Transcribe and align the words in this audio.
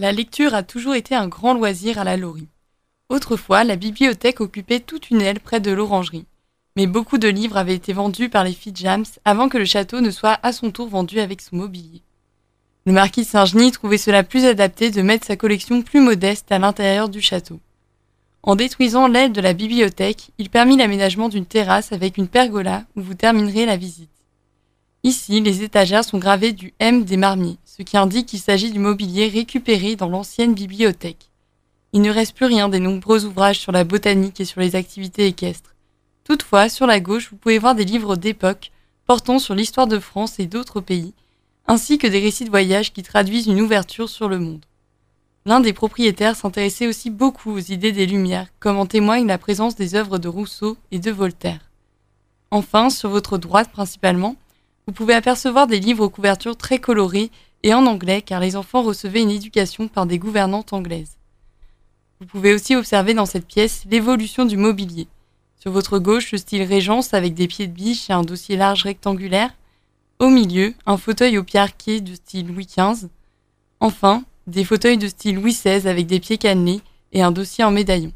La 0.00 0.10
lecture 0.10 0.54
a 0.54 0.64
toujours 0.64 0.96
été 0.96 1.14
un 1.14 1.28
grand 1.28 1.54
loisir 1.54 2.00
à 2.00 2.04
la 2.04 2.16
Laurie. 2.16 2.48
Autrefois, 3.10 3.62
la 3.62 3.76
bibliothèque 3.76 4.40
occupait 4.40 4.80
toute 4.80 5.10
une 5.10 5.22
aile 5.22 5.38
près 5.38 5.60
de 5.60 5.70
l'orangerie. 5.70 6.26
Mais 6.74 6.88
beaucoup 6.88 7.16
de 7.16 7.28
livres 7.28 7.56
avaient 7.56 7.76
été 7.76 7.92
vendus 7.92 8.28
par 8.28 8.42
les 8.42 8.54
filles 8.54 8.72
James 8.74 9.04
avant 9.24 9.48
que 9.48 9.56
le 9.56 9.64
château 9.64 10.00
ne 10.00 10.10
soit 10.10 10.40
à 10.42 10.52
son 10.52 10.72
tour 10.72 10.88
vendu 10.88 11.20
avec 11.20 11.40
son 11.40 11.54
mobilier. 11.54 12.02
Le 12.86 12.92
marquis 12.92 13.20
de 13.20 13.26
Saint-Genis 13.26 13.70
trouvait 13.70 13.96
cela 13.96 14.24
plus 14.24 14.46
adapté 14.46 14.90
de 14.90 15.00
mettre 15.00 15.28
sa 15.28 15.36
collection 15.36 15.80
plus 15.82 16.00
modeste 16.00 16.50
à 16.50 16.58
l'intérieur 16.58 17.08
du 17.08 17.20
château. 17.20 17.60
En 18.42 18.56
détruisant 18.56 19.06
l'aile 19.06 19.32
de 19.32 19.40
la 19.40 19.52
bibliothèque, 19.52 20.32
il 20.38 20.50
permit 20.50 20.76
l'aménagement 20.76 21.28
d'une 21.28 21.46
terrasse 21.46 21.92
avec 21.92 22.18
une 22.18 22.26
pergola 22.26 22.82
où 22.96 23.00
vous 23.00 23.14
terminerez 23.14 23.64
la 23.64 23.76
visite. 23.76 24.10
Ici, 25.04 25.40
les 25.40 25.62
étagères 25.62 26.04
sont 26.04 26.18
gravées 26.18 26.52
du 26.52 26.74
M 26.80 27.04
des 27.04 27.16
marmiers, 27.16 27.58
ce 27.76 27.82
qui 27.82 27.96
indique 27.96 28.26
qu'il 28.26 28.38
s'agit 28.38 28.70
du 28.70 28.78
mobilier 28.78 29.26
récupéré 29.26 29.96
dans 29.96 30.08
l'ancienne 30.08 30.54
bibliothèque. 30.54 31.32
Il 31.92 32.02
ne 32.02 32.10
reste 32.12 32.36
plus 32.36 32.46
rien 32.46 32.68
des 32.68 32.78
nombreux 32.78 33.24
ouvrages 33.24 33.58
sur 33.58 33.72
la 33.72 33.82
botanique 33.82 34.40
et 34.40 34.44
sur 34.44 34.60
les 34.60 34.76
activités 34.76 35.26
équestres. 35.26 35.74
Toutefois, 36.22 36.68
sur 36.68 36.86
la 36.86 37.00
gauche, 37.00 37.30
vous 37.32 37.36
pouvez 37.36 37.58
voir 37.58 37.74
des 37.74 37.84
livres 37.84 38.14
d'époque 38.14 38.70
portant 39.06 39.40
sur 39.40 39.56
l'histoire 39.56 39.88
de 39.88 39.98
France 39.98 40.38
et 40.38 40.46
d'autres 40.46 40.80
pays, 40.80 41.14
ainsi 41.66 41.98
que 41.98 42.06
des 42.06 42.20
récits 42.20 42.44
de 42.44 42.50
voyage 42.50 42.92
qui 42.92 43.02
traduisent 43.02 43.48
une 43.48 43.60
ouverture 43.60 44.08
sur 44.08 44.28
le 44.28 44.38
monde. 44.38 44.64
L'un 45.44 45.58
des 45.58 45.72
propriétaires 45.72 46.36
s'intéressait 46.36 46.86
aussi 46.86 47.10
beaucoup 47.10 47.50
aux 47.50 47.58
idées 47.58 47.90
des 47.90 48.06
Lumières, 48.06 48.46
comme 48.60 48.78
en 48.78 48.86
témoigne 48.86 49.26
la 49.26 49.36
présence 49.36 49.74
des 49.74 49.96
œuvres 49.96 50.18
de 50.18 50.28
Rousseau 50.28 50.76
et 50.92 51.00
de 51.00 51.10
Voltaire. 51.10 51.72
Enfin, 52.52 52.88
sur 52.88 53.08
votre 53.08 53.36
droite 53.36 53.72
principalement, 53.72 54.36
vous 54.86 54.92
pouvez 54.92 55.14
apercevoir 55.14 55.66
des 55.66 55.80
livres 55.80 56.04
aux 56.04 56.10
couvertures 56.10 56.56
très 56.56 56.78
colorées 56.78 57.32
et 57.64 57.74
en 57.74 57.86
anglais 57.86 58.22
car 58.22 58.38
les 58.38 58.54
enfants 58.54 58.82
recevaient 58.82 59.22
une 59.22 59.30
éducation 59.30 59.88
par 59.88 60.06
des 60.06 60.18
gouvernantes 60.18 60.72
anglaises. 60.72 61.16
Vous 62.20 62.26
pouvez 62.26 62.54
aussi 62.54 62.76
observer 62.76 63.14
dans 63.14 63.26
cette 63.26 63.46
pièce 63.46 63.84
l'évolution 63.90 64.44
du 64.44 64.56
mobilier. 64.56 65.08
Sur 65.58 65.72
votre 65.72 65.98
gauche, 65.98 66.30
le 66.30 66.38
style 66.38 66.62
Régence 66.62 67.14
avec 67.14 67.34
des 67.34 67.48
pieds 67.48 67.66
de 67.66 67.72
biche 67.72 68.10
et 68.10 68.12
un 68.12 68.22
dossier 68.22 68.56
large 68.56 68.82
rectangulaire, 68.82 69.50
au 70.18 70.28
milieu, 70.28 70.74
un 70.84 70.98
fauteuil 70.98 71.38
au 71.38 71.42
pied 71.42 71.58
arqué 71.58 72.00
de 72.00 72.14
style 72.14 72.46
Louis 72.46 72.66
XV. 72.66 73.08
Enfin, 73.80 74.24
des 74.46 74.64
fauteuils 74.64 74.98
de 74.98 75.08
style 75.08 75.36
Louis 75.36 75.52
XVI 75.52 75.88
avec 75.88 76.06
des 76.06 76.20
pieds 76.20 76.38
cannelés 76.38 76.82
et 77.12 77.22
un 77.22 77.32
dossier 77.32 77.64
en 77.64 77.70
médaillon. 77.70 78.12